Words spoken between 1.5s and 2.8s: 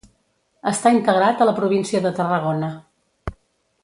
província de Tarragona.